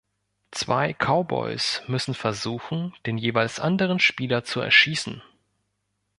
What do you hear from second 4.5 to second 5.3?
erschießen.